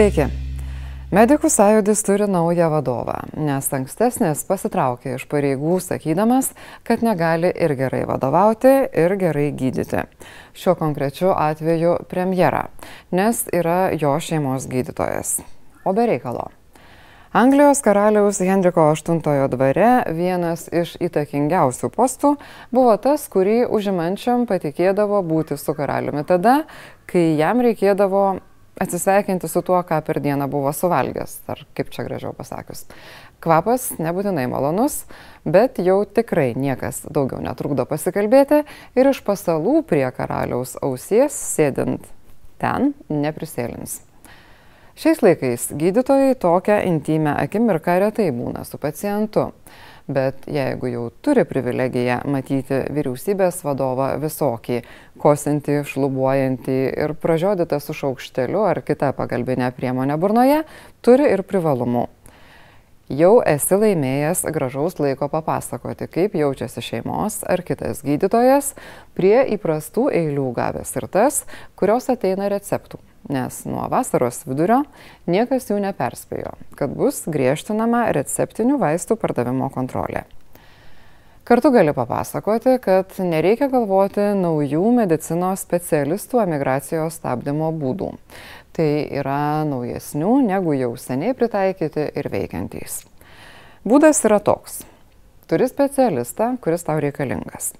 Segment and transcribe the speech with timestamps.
[0.00, 0.30] Sveiki.
[1.12, 6.48] Medikų sąjūdis turi naują vadovą, nes ankstesnis pasitraukė iš pareigų sakydamas,
[6.88, 10.06] kad negali ir gerai vadovauti, ir gerai gydyti.
[10.56, 12.70] Šiuo konkrečiu atveju premjera,
[13.12, 15.42] nes yra jo šeimos gydytojas.
[15.84, 16.48] O be reikalo.
[17.36, 22.38] Anglijos karaliaus Henriko VIII dvare vienas iš įtakingiausių postų
[22.72, 26.62] buvo tas, kurį užimančiam patikėdavo būti su karaliumi tada,
[27.04, 28.40] kai jam reikėdavo
[28.80, 32.86] atsisveikinti su tuo, ką per dieną buvo suvalgęs, ar kaip čia gražiau pasakius.
[33.40, 35.02] Kvapas nebūtinai malonus,
[35.44, 38.62] bet jau tikrai niekas daugiau netrukdo pasikalbėti
[38.96, 42.08] ir iš pasalų prie karaliaus ausies sėdint
[42.60, 44.00] ten neprisėlins.
[45.00, 49.46] Šiais laikais gydytojai tokią intimę akimirką retai būna su pacientu.
[50.08, 54.80] Bet jeigu jau turi privilegiją matyti vyriausybės vadovą visokį,
[55.20, 60.62] kosinti, šlubuojantį ir pražiodytą su šaukšteliu ar kita pagalbinė priemonė burnoje,
[61.04, 62.08] turi ir privalumų
[63.10, 68.74] jau esi laimėjęs gražaus laiko papasakoti, kaip jaučiasi šeimos ar kitas gydytojas,
[69.18, 71.44] prie įprastų eilių gavęs ir tas,
[71.78, 73.02] kurios ateina receptų.
[73.28, 74.82] Nes nuo vasaros vidurio
[75.28, 80.24] niekas jų neperspėjo, kad bus griežtinama receptinių vaistų pardavimo kontrolė.
[81.50, 88.12] Kartu gali papasakoti, kad nereikia galvoti naujų medicinos specialistų emigracijos stabdymo būdų
[88.80, 93.02] tai yra naujesnių negu jau seniai pritaikyti ir veikiantys.
[93.84, 94.82] Būdas yra toks.
[95.50, 97.72] Turi specialistą, kuris tau reikalingas.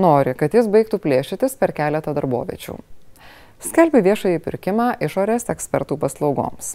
[0.00, 2.74] Nori, kad jis baigtų plėšytis per keletą darboviečių.
[3.64, 6.74] Skelbi viešąjį pirkimą išorės ekspertų paslaugoms.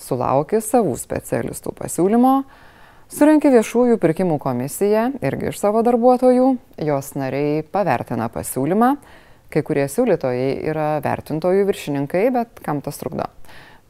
[0.00, 2.34] Sulauki savų specialistų pasiūlymo,
[3.12, 6.52] surenki viešųjų pirkimų komisiją irgi iš savo darbuotojų,
[6.84, 8.94] jos nariai pavertina pasiūlymą,
[9.50, 13.26] Kai kurie siūlytojai yra vertintojų viršininkai, bet kam tas trukdo?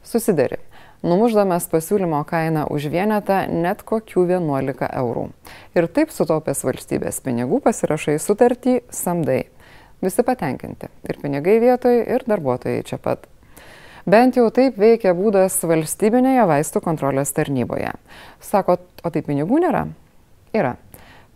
[0.01, 0.57] Susidari.
[1.05, 5.27] Numuždamas pasiūlymo kainą už vienetą net kokių 11 eurų.
[5.77, 9.43] Ir taip sutaupęs valstybės pinigų pasirašai sutartį samdai.
[10.01, 10.89] Visi patenkinti.
[11.09, 13.27] Ir pinigai vietoj, ir darbuotojai čia pat.
[14.09, 17.91] Bent jau taip veikia būdas valstybinėje vaistų kontrolės tarnyboje.
[18.41, 19.85] Sakot, o tai pinigų nėra?
[20.57, 20.73] Yra.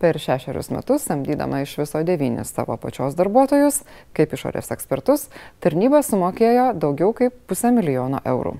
[0.02, 3.80] Per šešerius metus, samdydama iš viso devynis savo pačios darbuotojus,
[4.18, 5.30] kaip išorės ekspertus,
[5.64, 8.58] tarnyba sumokėjo daugiau kaip pusę milijono eurų.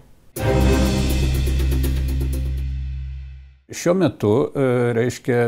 [3.67, 5.39] Šiuo metu, e, reiškia,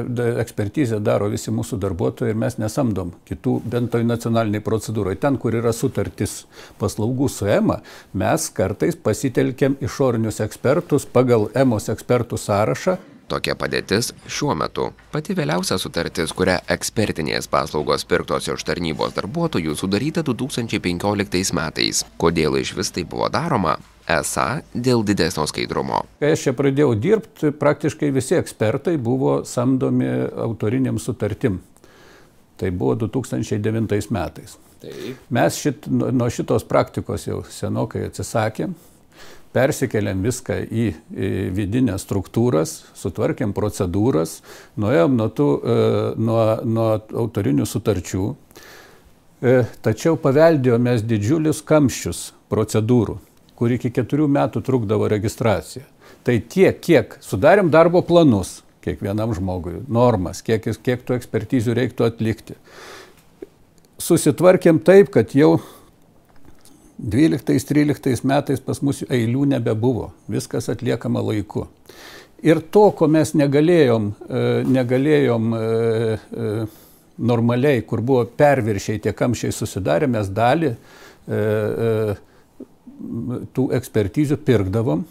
[0.42, 5.12] ekspertizę daro visi mūsų darbuotojai ir mes nesamdom kitų, bent toj nacionaliniai procedūrai.
[5.22, 6.32] Ten, kur yra sutartis
[6.80, 7.76] paslaugų su EMA,
[8.18, 12.96] mes kartais pasitelkiam išorinius ekspertus pagal EMOS ekspertų sąrašą.
[13.30, 14.88] Tokia padėtis šiuo metu.
[15.12, 22.02] Pati vėliausia sutartis kuria ekspertinės paslaugos pirktos iš tarnybos darbuotojų sudaryta du tūkstančiai penkioliktais metais.
[22.18, 23.76] Kodėl išvis tai buvo daroma
[24.08, 26.02] esą dėl didesnio skaidrumo.
[26.22, 30.08] Kai aš čia pradėjau dirbti, praktiškai visi ekspertai buvo samdomi
[30.48, 31.60] autoriniam sutartim.
[32.58, 34.58] Tai buvo 2009 metais.
[34.82, 35.18] Taip.
[35.34, 38.74] Mes šit, nuo šitos praktikos jau senokai atsisakėm
[39.54, 44.38] persikeliam viską į, į vidinės struktūras, sutvarkėm procedūras,
[44.80, 45.78] nuėjom nuo, tų, e,
[46.20, 46.88] nuo, nuo
[47.24, 48.26] autorinių sutarčių,
[49.40, 49.54] e,
[49.84, 53.18] tačiau paveldėjome mes didžiulius kamščius procedūrų,
[53.58, 55.82] kur iki keturių metų trukdavo registracija.
[56.22, 62.56] Tai tiek, kiek sudarėm darbo planus kiekvienam žmogui, normas, kiek, kiek tų ekspertizių reiktų atlikti.
[63.98, 65.58] Susitvarkėm taip, kad jau
[66.98, 71.66] 12-13 metais pas mus eilių nebebuvo, viskas atliekama laiku.
[72.42, 76.52] Ir to, ko mes negalėjom, e, negalėjom e, e,
[77.18, 80.74] normaliai, kur buvo perviršiai, tie kamščiai susidarė, mes dalį
[83.54, 85.04] tų ekspertizių pirkdavom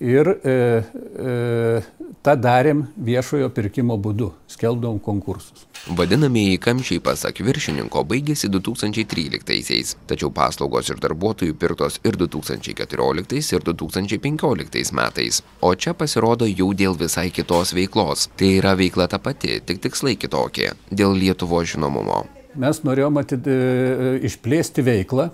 [0.00, 1.80] ir e, e,
[2.22, 5.66] tą darėm viešojo pirkimo būdu, skelbdavom konkursus.
[5.98, 14.94] Vadinamieji kamščiai pasak viršininko baigėsi 2013-aisiais, tačiau paslaugos ir darbuotojų pirktos ir 2014 ir 2015
[14.98, 18.28] metais, o čia pasirodo jau dėl visai kitos veiklos.
[18.38, 22.24] Tai yra veikla ta pati, tik tikslai kitokie, dėl Lietuvo žinomumo.
[22.58, 25.28] Mes norėjom atid, e, išplėsti veiklą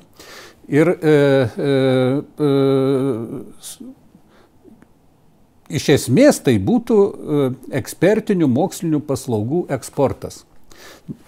[0.69, 1.71] ir e, e,
[2.39, 2.49] e,
[5.75, 7.51] iš esmės tai būtų e,
[7.81, 10.45] ekspertinių mokslinių paslaugų eksportas,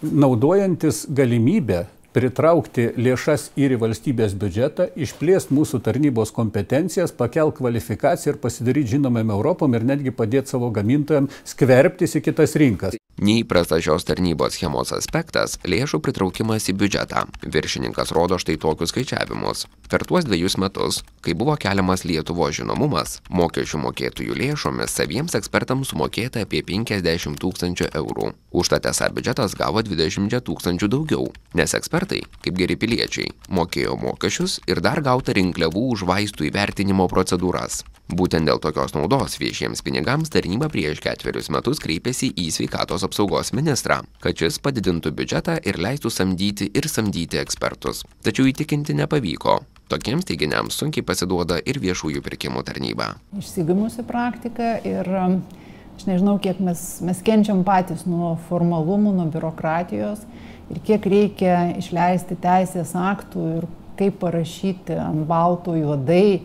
[0.02, 1.86] naudojantis galimybę
[2.16, 9.34] pritraukti lėšas ir į valstybės biudžetą, išplėsti mūsų tarnybos kompetencijas, pakel kvalifikaciją ir pasidaryti žinomam
[9.36, 12.96] Europom ir netgi padėti savo gamintojams skverbtis į kitas rinkas.
[13.20, 17.24] Neįprastas šios tarnybos schemos aspektas lėšų pritraukimas į biudžetą.
[17.42, 19.66] Viršininkas rodo štai tokius skaičiavimus.
[19.90, 26.44] Per tuos dvejus metus kai buvo keliamas lietuvos žinomumas mokesčių mokėtojų lėšomis saviems ekspertams sumokėta
[26.46, 28.32] apie penkiasdešim tūkstančių eurų.
[28.56, 34.82] Užtat esą biudžetas gavo dvidešimčia tūkstančių daugiau nes ekspertai kaip geri piliečiai mokėjo mokesčius ir
[34.84, 41.00] dar gauta rinkliavų už vaistų įvertinimo procedūras būtent dėl tokios naudos viešiems pinigams tarnyba prieš
[41.02, 46.88] ketverius metus kreipėsi į sveikatos apsaugos ministrą kad šis padidintų biudžetą ir leistų samdyti ir
[46.90, 48.04] samdyti ekspertus.
[48.26, 49.60] Tačiau įtikinti nepavyko.
[49.90, 53.12] Tokiems teiginiams sunkiai pasiduoda ir viešųjų pirkimų tarnyba.
[53.38, 60.26] Išsigimusi praktika ir aš nežinau kiek mes mes kenčiam patys nuo formalumų nuo biurokratijos
[60.74, 66.42] ir kiek reikia išleisti teisės aktų ir kaip parašyti ant balto juodai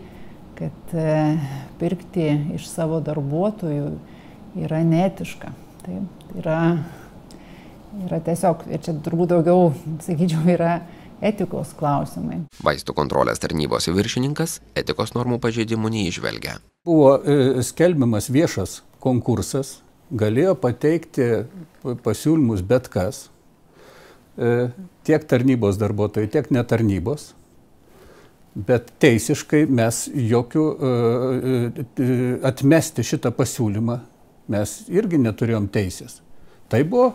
[0.57, 1.17] kad e,
[1.79, 3.91] pirkti iš savo darbuotojų
[4.61, 5.51] yra netiška.
[5.81, 6.57] Taip, yra,
[8.05, 9.71] yra tiesiog, ir čia turbūt daugiau,
[10.05, 10.75] sakyčiau, yra
[11.21, 12.43] etikos klausimai.
[12.65, 16.57] Vaistų kontrolės tarnybos viršininkas etikos normų pažeidimų neižvelgia.
[16.85, 19.79] Buvo e, skelbiamas viešas konkursas,
[20.11, 21.27] galėjo pateikti
[22.05, 23.27] pasiūlymus bet kas,
[24.37, 24.71] e,
[25.07, 27.31] tiek tarnybos darbuotojai, tiek netarnybos.
[28.51, 31.81] Bet teisiškai mes jokių uh,
[32.47, 33.99] atmesti šitą pasiūlymą
[34.51, 36.19] mes irgi neturėjom teisės.
[36.71, 37.13] Tai buvo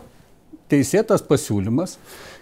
[0.71, 1.97] teisėtas pasiūlymas.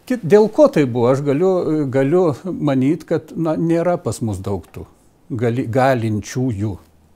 [0.05, 1.51] Dėl ko tai buvo, aš galiu,
[1.91, 4.85] galiu manyti, kad na, nėra pas mus daug tų
[5.29, 6.71] gali, galinčių jų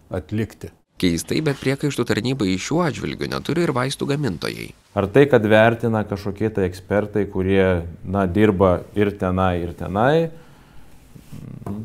[0.09, 0.71] atlikti.
[0.99, 4.71] Keistai, bet priekaištų tarnybai šiuo atžvilgiu neturi ir vaistų gamintojai.
[4.99, 10.27] Ar tai, kad vertina kažkokie tai ekspertai, kurie na, dirba ir tenai, ir tenai,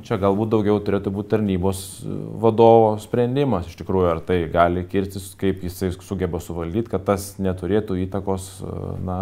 [0.04, 1.78] Čia galbūt daugiau turėtų būti tarnybos
[2.40, 7.98] vadovo sprendimas iš tikrųjų, ar tai gali kirtis, kaip jisai sugeba suvaldyti, kad tas neturėtų
[8.06, 8.48] įtakos
[9.04, 9.18] na,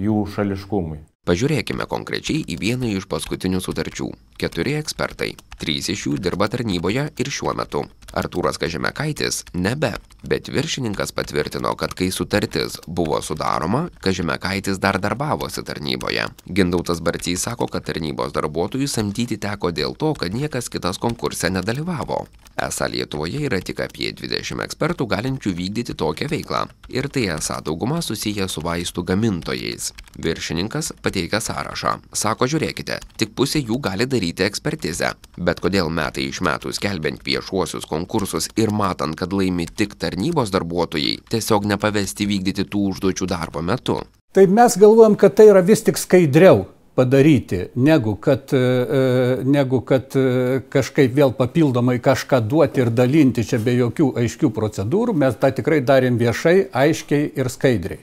[0.00, 1.00] jų šališkumui.
[1.26, 4.12] Pažiūrėkime konkrečiai į vieną iš paskutinių sutarčių.
[4.38, 5.32] Keturi ekspertai.
[5.58, 7.82] Trys iš jų dirba tarnyboje ir šiuo metu.
[8.14, 9.90] Artūras Kažemekaitis nebe,
[10.22, 16.28] bet viršininkas patvirtino, kad kai sutartis buvo sudaroma, Kažemekaitis dar darbavosi tarnyboje.
[16.46, 22.22] Gindautas Barcys sako, kad tarnybos darbuotojų samdyti teko dėl to, kad niekas kitas konkurse nedalyvavo.
[22.56, 26.68] Esą Lietuvoje yra tik apie 20 ekspertų galinčių vykdyti tokią veiklą.
[26.94, 29.90] Ir tai esą dauguma susiję su vaistų gamintojais.
[30.22, 31.96] Viršininkas pateikia sąrašą.
[32.16, 35.12] Sako, žiūrėkite, tik pusė jų gali daryti ekspertizę.
[35.36, 41.18] Bet kodėl metai iš metų skelbiant viešuosius konkursus ir matant, kad laimi tik tarnybos darbuotojai,
[41.32, 44.00] tiesiog nepavesti vykdyti tų užduočių darbo metu?
[44.36, 46.66] Tai mes galvojam, kad tai yra vis tik skaidriau
[46.96, 53.60] padaryti, negu kad, e, negu kad e, kažkaip vėl papildomai kažką duoti ir dalinti čia
[53.60, 55.16] be jokių aiškių procedūrų.
[55.24, 58.00] Mes tą tikrai darėm viešai, aiškiai ir skaidriai.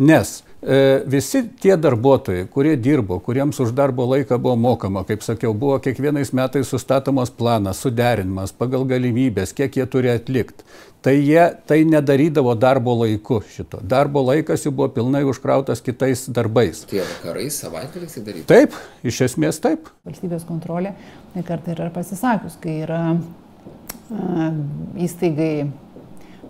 [0.00, 0.51] Nes E,
[1.10, 6.30] visi tie darbuotojai, kurie dirbo, kuriems už darbo laiką buvo mokama, kaip sakiau, buvo kiekvienais
[6.32, 10.62] metais sustatomas planas, suderinimas pagal galimybės, kiek jie turi atlikti.
[11.02, 13.80] Tai jie tai nedarydavo darbo laiku šito.
[13.82, 16.84] Darbo laikas jų buvo pilnai užkrautas kitais darbais.
[16.86, 18.46] Tie vakarai, savaitgaliais tai darydavo?
[18.52, 19.90] Taip, iš esmės taip.
[20.06, 20.94] Valstybės kontrolė
[21.34, 24.46] nekartai yra pasisakius, kai yra a,
[24.94, 25.66] įstaigai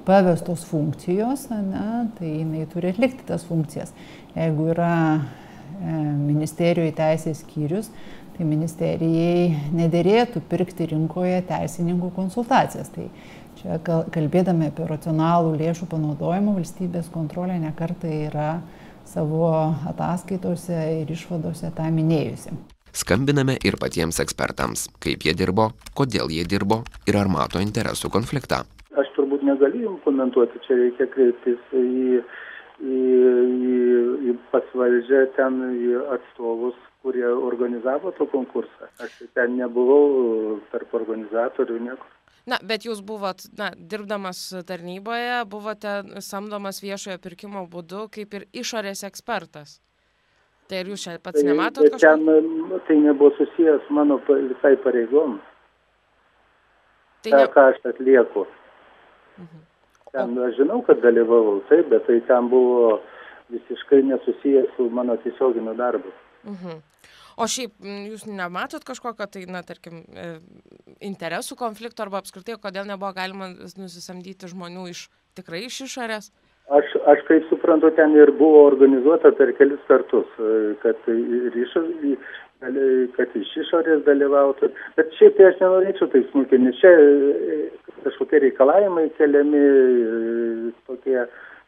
[0.06, 3.92] pavestos funkcijos, ne, tai jinai turi atlikti tas funkcijas.
[4.34, 5.20] Jeigu yra e,
[6.26, 7.90] ministerijoje teisės skyrius,
[8.36, 12.90] tai ministerijai nederėtų pirkti rinkoje teisininkų konsultacijas.
[12.94, 13.06] Tai
[13.60, 18.50] čia kalbėdami apie racionalų lėšų panaudojimą, valstybės kontrolė nekartai yra
[19.12, 19.48] savo
[19.90, 22.54] ataskaitose ir išvadose tą minėjusi.
[22.92, 28.66] Skambiname ir patiems ekspertams, kaip jie dirbo, kodėl jie dirbo ir ar mato interesų konfliktą
[29.46, 32.22] negaliu jum komentuoti, čia reikia kreiptis į,
[32.80, 33.02] į,
[33.66, 33.82] į,
[34.30, 38.90] į pas valdžią ten į atstovus, kurie organizavo to konkursą.
[39.02, 42.18] Aš ten nebuvau tarp organizatorių niekur.
[42.46, 45.92] Na, bet jūs buvot, na, dirbdamas tarnyboje, buvote
[46.26, 49.78] samdomas viešojo pirkimo būdu kaip ir išorės ekspertas.
[50.66, 52.00] Tai ir jūs čia pats tai, nematot kažko?
[52.02, 55.38] Ten, nu, tai nebuvo susijęs mano visai pareigom.
[57.22, 57.46] Tai ne...
[57.54, 58.46] ką aš atlieku.
[59.38, 59.66] Mhm.
[60.12, 63.00] Ten aš žinau, kad dalyvavau, taip, bet tai ten buvo
[63.52, 66.12] visiškai nesusijęs su mano tiesioginiu darbu.
[66.44, 66.80] Mhm.
[67.40, 70.28] O šiaip jūs nematot kažkokio, tai, na, tarkim, e,
[71.00, 73.48] interesų konflikto arba apskritai, kodėl nebuvo galima
[73.80, 75.06] nusisamdyti žmonių iš
[75.38, 76.28] tikrai iš išorės?
[76.72, 81.74] Aš, aš kaip suprantu, ten ir buvo organizuota per kelis kartus, e, kad ir iš,
[83.16, 84.70] kad iš išorės dalyvautų.
[84.96, 87.58] Bet šiaip tai aš nenorėčiau taip smulkiai, nes čia e,
[88.04, 89.62] kažkokie reikalavimai keliami,
[90.88, 91.18] tokie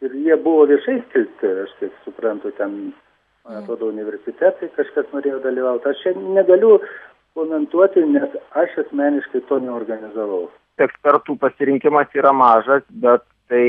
[0.04, 2.76] ir jie buvo viešai skelbti, aš kaip suprantu, ten,
[3.44, 5.90] man atrodo, universitetai kažkas norėjo dalyvauti.
[5.90, 6.76] Aš čia negaliu
[7.38, 10.48] komentuoti, nes aš asmeniškai to neorganizavau.
[10.84, 13.66] Ekspertų pasirinkimas yra mažas, bet tai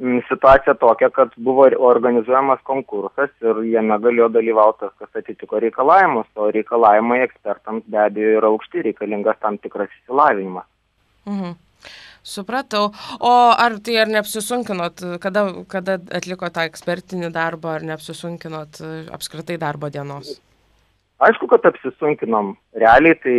[0.00, 6.50] Mm, situacija tokia, kad buvo organizuojamas konkursas ir jame galėjo dalyvauti kas atitiko reikalavimus, o
[6.52, 10.68] reikalavimai ekspertams be abejo yra aukšti, reikalingas tam tikras įsilavinimas.
[11.26, 11.54] Mhm.
[12.26, 12.90] Supratau.
[13.20, 19.58] O ar tai ar neapsisunkinot, kada, kada atliko tą ekspertinį darbą, ar neapsisunkinot e, apskritai
[19.62, 20.32] darbo dienos?
[21.22, 22.56] Aišku, kad apsisunkinom.
[22.74, 23.36] Realiai tai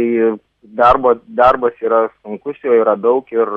[0.62, 3.52] darbo, darbas yra sunkus, jo yra daug ir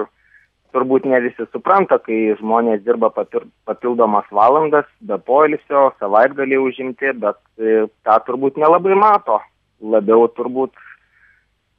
[0.74, 7.86] turbūt ne visi supranta, kai žmonės dirba papildomas valandas, be poilsio, savaitgalį užimti, bet e,
[8.06, 9.40] tą turbūt nelabai mato.
[9.80, 10.74] Labiau turbūt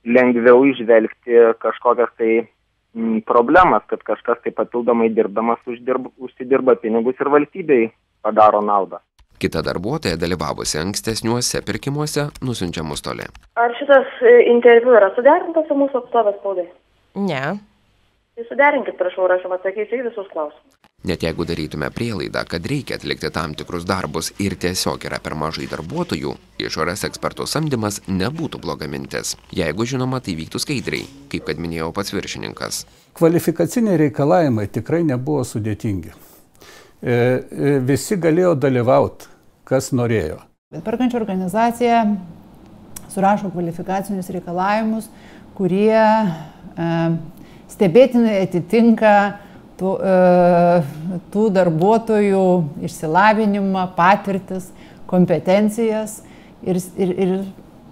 [0.05, 2.31] lengviau išvelgti kažkokias tai
[2.95, 7.89] m, problemas, kad kažkas tai papildomai dirbdamas uždirba, užsidirba pinigus ir valstybei
[8.21, 9.01] padaro naudą.
[9.41, 13.25] Kita darbuotoja dalyvavusi ankstesniuose pirkimuose nusinčia mus toli.
[13.57, 16.67] Ar šitas e, interviu yra suderintas su mūsų atstovės spaudai?
[17.17, 17.57] Ne.
[18.35, 20.77] Tai suderinkit, prašau, ir aš jums atsakysiu į visus klausimus.
[21.03, 25.65] Net jeigu darytume prielaidą, kad reikia atlikti tam tikrus darbus ir tiesiog yra per mažai
[25.71, 29.33] darbuotojų, išorės ekspertų samdymas nebūtų bloga mintis.
[29.57, 32.83] Jeigu žinoma, tai vyktų skaidriai, kaip kad minėjau pats viršininkas.
[33.17, 36.13] Kvalifikaciniai reikalavimai tikrai nebuvo sudėtingi.
[36.13, 39.27] E, e, visi galėjo dalyvauti,
[39.65, 40.37] kas norėjo.
[40.71, 42.05] Bet perkančio organizacija
[43.09, 45.09] surašo kvalifikacinius reikalavimus,
[45.57, 46.91] kurie e,
[47.71, 49.13] stebėtinai atitinka
[49.79, 52.43] tų, e, tų darbuotojų
[52.87, 54.69] išsilavinimą, patirtis,
[55.11, 56.21] kompetencijas
[56.63, 57.33] ir, ir, ir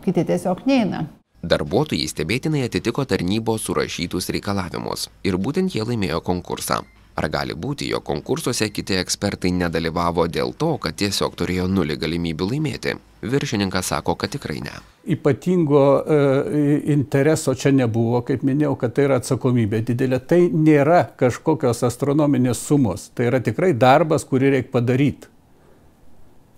[0.06, 1.08] kiti tiesiog neina.
[1.40, 6.82] Darbuotojai stebėtinai atitiko tarnybos surašytus reikalavimus ir būtent jie laimėjo konkursą.
[7.20, 12.48] Ar gali būti, jog konkursuose kiti ekspertai nedalyvavo dėl to, kad tiesiog turėjo nulį galimybių
[12.54, 12.94] laimėti?
[13.20, 14.78] Viršininkas sako, kad tikrai ne.
[15.12, 16.20] Ypatingo e,
[16.94, 20.22] intereso čia nebuvo, kaip minėjau, kad tai yra atsakomybė didelė.
[20.32, 23.10] Tai nėra kažkokios astronominės sumos.
[23.12, 25.34] Tai yra tikrai darbas, kurį reikia padaryti.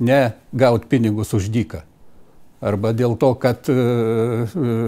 [0.05, 0.21] Ne
[0.53, 1.81] gauti pinigus už dyką.
[2.61, 3.81] Arba dėl to, kad, e,
[4.45, 4.79] e,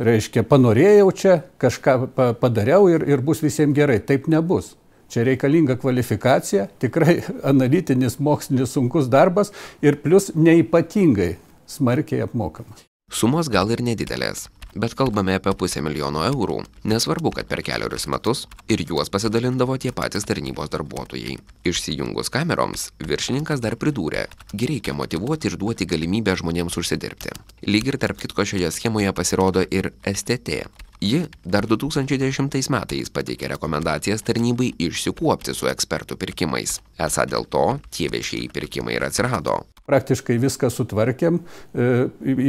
[0.00, 2.00] reiškia, panorėjau čia, kažką
[2.40, 4.00] padariau ir, ir bus visiems gerai.
[4.00, 4.78] Taip nebus.
[5.08, 7.22] Čia reikalinga kvalifikacija, tikrai
[7.52, 11.36] analitinis, mokslinis sunkus darbas ir plus neipatingai
[11.66, 12.84] smarkiai apmokamas.
[13.08, 16.58] Sumos gal ir nedidelės, bet kalbame apie pusę milijono eurų.
[16.92, 21.38] Nesvarbu, kad per keliarius metus ir juos pasidalindavo tie patys tarnybos darbuotojai.
[21.64, 27.32] Išsijungus kameroms, viršininkas dar pridūrė, reikia motivuoti ir duoti galimybę žmonėms užsidirbti.
[27.64, 30.68] Lyg ir tarp kitko šioje schemoje pasirodo ir STT
[31.00, 37.48] ji dar du tūkstančiai dešimtais metais pateikė rekomendacijas tarnybai išsikuopti su ekspertų pirkimais esą dėl
[37.48, 37.64] to
[37.94, 41.88] tie viešieji pirkimai ir atsirado praktiškai viską sutvarkėm, e,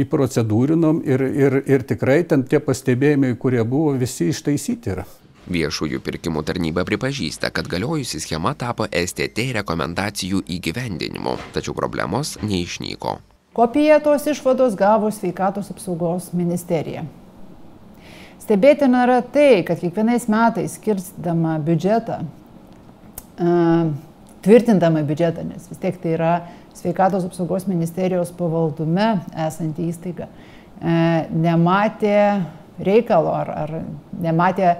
[0.04, 5.06] įprocedūrinom ir, ir, ir tikrai ten tie pastebėjimai, kurie buvo, visi ištaisyti yra.
[5.50, 13.16] Viešųjų pirkimų tarnyba pripažįsta, kad galiojusi schema tapo STT rekomendacijų įgyvendinimu, tačiau problemos neišnyko.
[13.56, 17.02] Kopiją tos išvados gavo sveikatos apsaugos ministerija.
[18.50, 22.16] Stebėtina yra tai, kad kiekvienais metais skirstama biudžetą,
[24.42, 26.30] tvirtindama biudžetą, nes vis tiek tai yra
[26.74, 30.26] sveikatos apsaugos ministerijos pavaldume esanti įstaiga,
[31.30, 32.16] nematė
[32.82, 33.72] reikalo ar, ar
[34.26, 34.74] nematė,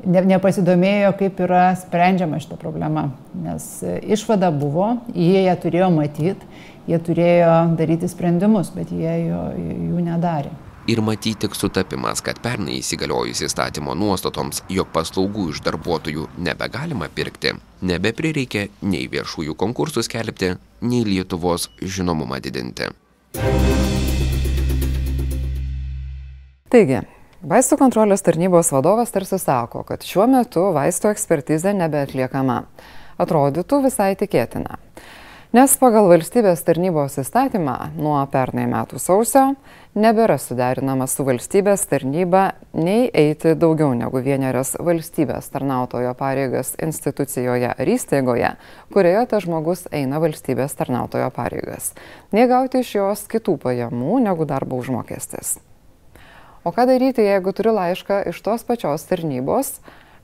[0.00, 3.10] ne, nepasidomėjo, kaip yra sprendžiama šita problema.
[3.36, 3.68] Nes
[4.00, 10.56] išvada buvo, jie ją turėjo matyti, jie turėjo daryti sprendimus, bet jie jo, jų nedarė
[10.88, 17.54] ir matyt tik sutapimas kad pernai įsigaliojus įstatymo nuostatoms jog paslaugų iš darbuotojų nebegalima pirkti
[17.92, 22.90] nebeprireikė nei viešųjų konkursų skelbti nei lietuvos žinomumą didinti
[26.70, 27.00] taigi
[27.40, 32.58] Vaistų kontrolės tarnybos vadovas tarsi sako, kad šiuo metu vaistų ekspertizė nebeatliekama.
[33.16, 34.76] Atrodytų visai tikėtina.
[35.50, 39.40] Nes pagal valstybės tarnybos įstatymą nuo pernai metų sausio
[39.98, 47.90] nebėra suderinama su valstybės tarnyba nei eiti daugiau negu vienerias valstybės tarnautojo pareigas institucijoje ar
[47.96, 48.52] įstaigoje,
[48.94, 51.96] kurioje tas žmogus eina valstybės tarnautojo pareigas,
[52.30, 55.56] nei gauti iš jos kitų pajamų negu darbo užmokestis.
[56.62, 59.80] O ką daryti, jeigu turi laišką iš tos pačios tarnybos,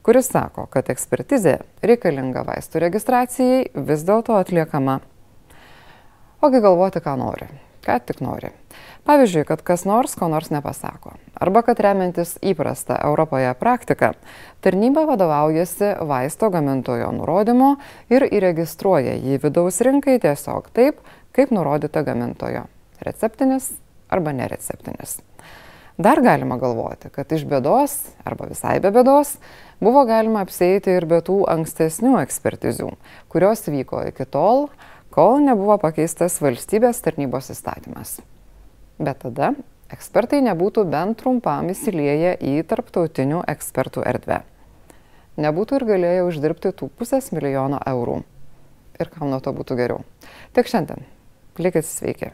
[0.07, 5.01] kuris sako, kad ekspertizė reikalinga vaistų registracijai vis dėlto atliekama
[6.41, 7.49] Ogi galvoti, ką nori.
[7.87, 8.51] ką tik nori.
[9.07, 11.15] Pavyzdžiui, kad kas nors ko nors nepasako.
[11.39, 14.13] Arba kad remiantis įprasta Europoje praktika,
[14.65, 17.77] tarnyba vadovaujasi vaisto gamintojo nurodymu
[18.11, 20.99] ir įregistruoja jį vidaus rinkai tiesiog taip,
[21.37, 22.67] kaip nurodyta gamintojo-
[23.07, 23.71] receptinis
[24.11, 25.21] arba nereceptinis.
[25.97, 29.39] Dar galima galvoti, kad iš bėdos arba visai be bėdos
[29.81, 32.91] buvo galima apsėti ir be tų ankstesnių ekspertizių,
[33.33, 34.69] kurios vyko iki tol,
[35.17, 38.19] kol nebuvo pakeistas valstybės tarnybos įstatymas.
[39.01, 39.55] Bet tada
[39.93, 44.43] ekspertai nebūtų bent trumpam įsilieję į tarptautinių ekspertų erdvę.
[45.41, 48.23] Nebūtų ir galėję uždirbti tų pusės milijono eurų.
[49.01, 50.05] Ir kam nuo to būtų geriau.
[50.57, 51.09] Tik šiandien.
[51.61, 52.33] Likit sveiki.